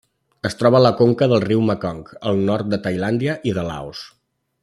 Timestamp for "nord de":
2.49-2.81